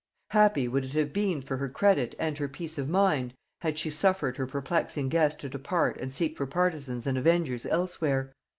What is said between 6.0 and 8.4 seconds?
seek for partisans and avengers elsewhere!